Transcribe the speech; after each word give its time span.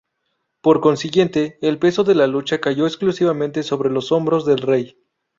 Por 0.61 0.81
consiguiente, 0.81 1.59
el 1.61 1.77
peso 1.77 2.03
de 2.03 2.15
la 2.15 2.25
lucha 2.25 2.59
cayó 2.59 2.87
exclusivamente 2.87 3.61
sobre 3.61 3.91
los 3.91 4.11
hombros 4.11 4.47
del 4.47 4.57
rey. 4.57 4.97